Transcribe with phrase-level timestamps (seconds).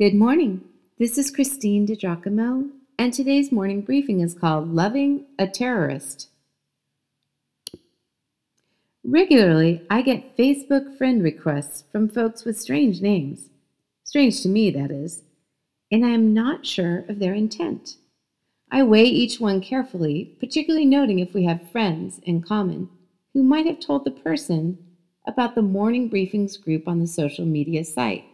[0.00, 0.62] Good morning.
[0.98, 6.30] This is Christine DiGiacomo, and today's morning briefing is called Loving a Terrorist.
[9.04, 13.50] Regularly, I get Facebook friend requests from folks with strange names.
[14.02, 15.22] Strange to me, that is.
[15.92, 17.96] And I am not sure of their intent.
[18.72, 22.88] I weigh each one carefully, particularly noting if we have friends in common
[23.34, 24.78] who might have told the person
[25.26, 28.24] about the morning briefings group on the social media site.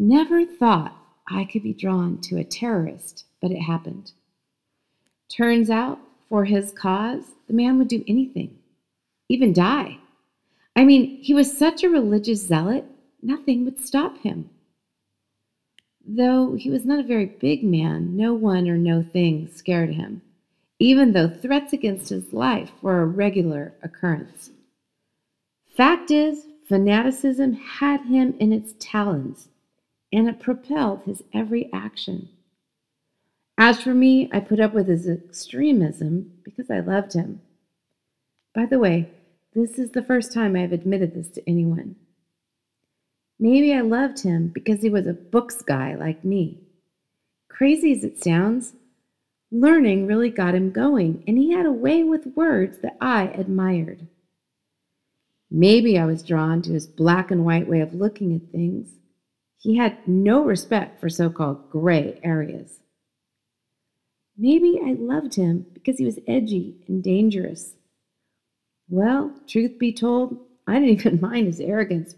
[0.00, 0.96] Never thought
[1.28, 4.12] I could be drawn to a terrorist, but it happened.
[5.28, 5.98] Turns out,
[6.28, 8.56] for his cause, the man would do anything,
[9.28, 9.98] even die.
[10.76, 12.84] I mean, he was such a religious zealot,
[13.22, 14.48] nothing would stop him.
[16.06, 20.22] Though he was not a very big man, no one or no thing scared him,
[20.78, 24.50] even though threats against his life were a regular occurrence.
[25.76, 29.48] Fact is, fanaticism had him in its talons
[30.12, 32.28] and it propelled his every action.
[33.58, 37.40] As for me, I put up with his extremism because I loved him.
[38.54, 39.10] By the way,
[39.54, 41.96] this is the first time I have admitted this to anyone.
[43.38, 46.60] Maybe I loved him because he was a books guy like me.
[47.48, 48.74] Crazy as it sounds,
[49.50, 54.06] learning really got him going, and he had a way with words that I admired.
[55.50, 58.90] Maybe I was drawn to his black and white way of looking at things
[59.58, 62.78] he had no respect for so called gray areas.
[64.36, 67.74] Maybe I loved him because he was edgy and dangerous.
[68.88, 72.14] Well, truth be told, I didn't even mind his arrogance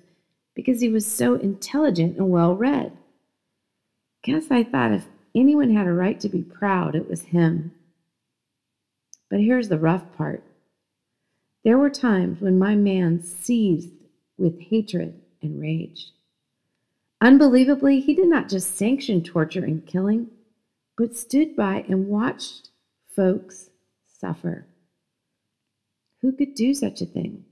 [0.55, 2.93] because he was so intelligent and well read.
[4.23, 7.73] Guess I thought if anyone had a right to be proud, it was him.
[9.31, 10.45] But here's the rough part
[11.65, 14.05] there were times when my man seethed
[14.39, 16.09] with hatred and rage.
[17.21, 20.29] Unbelievably, he did not just sanction torture and killing,
[20.97, 22.71] but stood by and watched
[23.15, 23.69] folks
[24.07, 24.67] suffer.
[26.23, 27.45] Who could do such a thing?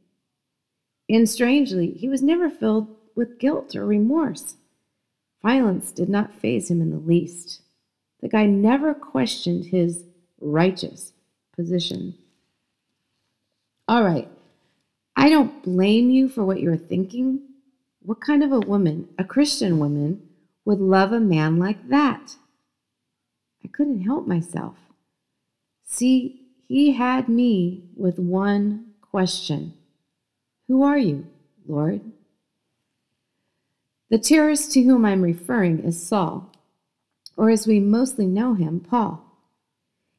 [1.09, 4.57] And strangely, he was never filled with guilt or remorse.
[5.43, 7.63] Violence did not faze him in the least.
[8.21, 10.05] The guy never questioned his
[10.41, 11.13] righteous
[11.55, 12.15] position.
[13.87, 14.29] All right,
[15.17, 17.41] I don't blame you for what you're thinking,
[18.09, 20.23] what kind of a woman, a Christian woman,
[20.65, 22.37] would love a man like that?
[23.63, 24.77] I couldn't help myself.
[25.85, 29.75] See, he had me with one question
[30.69, 31.27] Who are you,
[31.67, 32.01] Lord?
[34.09, 36.51] The terrorist to whom I'm referring is Saul,
[37.37, 39.23] or as we mostly know him, Paul.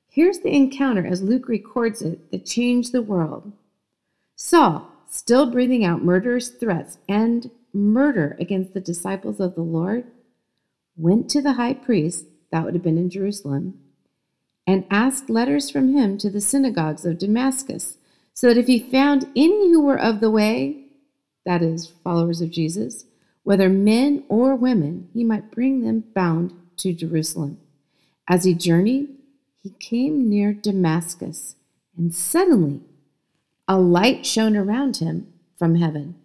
[0.07, 3.51] Here's the encounter as Luke records it that changed the world.
[4.35, 10.05] Saul, still breathing out murderous threats and murder against the disciples of the Lord,
[10.95, 13.79] went to the high priest, that would have been in Jerusalem,
[14.65, 17.97] and asked letters from him to the synagogues of Damascus,
[18.33, 20.85] so that if he found any who were of the way,
[21.45, 23.05] that is, followers of Jesus,
[23.43, 27.59] whether men or women, he might bring them bound to Jerusalem.
[28.27, 29.09] As he journeyed,
[29.61, 31.55] he came near Damascus,
[31.97, 32.81] and suddenly
[33.67, 36.15] a light shone around him from heaven.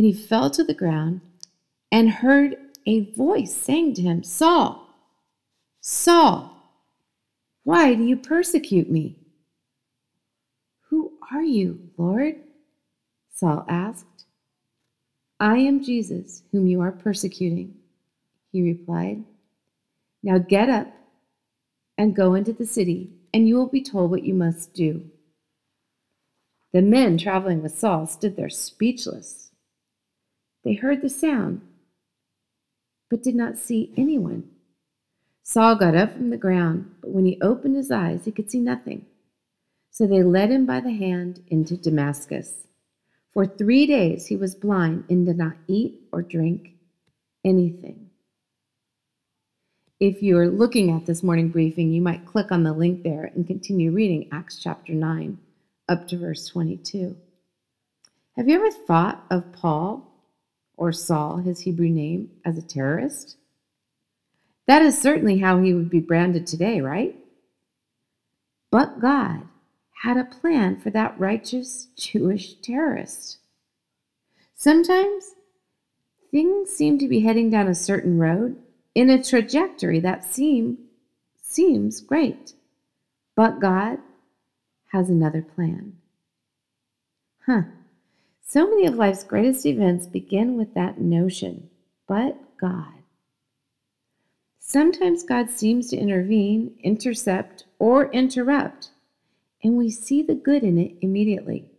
[0.00, 1.20] Then he fell to the ground
[1.92, 2.56] and heard
[2.86, 4.88] a voice saying to him, Saul,
[5.82, 6.56] Saul,
[7.64, 9.18] why do you persecute me?
[10.88, 12.36] Who are you, Lord?
[13.34, 14.24] Saul asked.
[15.38, 17.74] I am Jesus, whom you are persecuting,
[18.52, 19.22] he replied.
[20.22, 20.86] Now get up
[21.98, 25.10] and go into the city, and you will be told what you must do.
[26.72, 29.49] The men traveling with Saul stood there speechless.
[30.64, 31.62] They heard the sound,
[33.08, 34.48] but did not see anyone.
[35.42, 38.60] Saul got up from the ground, but when he opened his eyes, he could see
[38.60, 39.06] nothing.
[39.90, 42.66] So they led him by the hand into Damascus.
[43.32, 46.72] For three days he was blind and did not eat or drink
[47.44, 48.10] anything.
[49.98, 53.46] If you're looking at this morning briefing, you might click on the link there and
[53.46, 55.38] continue reading Acts chapter 9
[55.88, 57.16] up to verse 22.
[58.36, 60.09] Have you ever thought of Paul
[60.80, 63.36] or Saul, his Hebrew name, as a terrorist?
[64.66, 67.14] That is certainly how he would be branded today, right?
[68.70, 69.42] But God
[70.02, 73.40] had a plan for that righteous Jewish terrorist.
[74.54, 75.34] Sometimes
[76.30, 78.56] things seem to be heading down a certain road
[78.94, 80.78] in a trajectory that seem,
[81.42, 82.54] seems great.
[83.36, 83.98] But God
[84.92, 85.98] has another plan.
[87.44, 87.62] Huh.
[88.52, 91.70] So many of life's greatest events begin with that notion,
[92.08, 93.04] but God.
[94.58, 98.90] Sometimes God seems to intervene, intercept, or interrupt,
[99.62, 101.70] and we see the good in it immediately.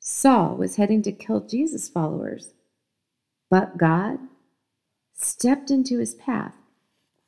[0.00, 2.54] Saul was heading to kill Jesus' followers,
[3.50, 4.20] but God
[5.12, 6.54] stepped into his path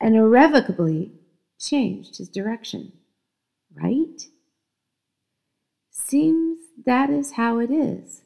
[0.00, 1.12] and irrevocably
[1.60, 2.92] changed his direction.
[3.74, 4.28] Right?
[5.90, 8.22] Seems that is how it is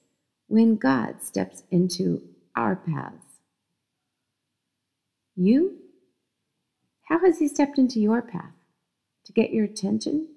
[0.47, 2.23] when God steps into
[2.55, 3.41] our paths.
[5.35, 5.79] You?
[7.09, 8.53] How has He stepped into your path?
[9.25, 10.29] To get your attention?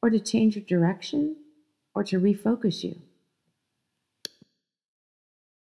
[0.00, 1.36] Or to change your direction?
[1.94, 3.02] Or to refocus you?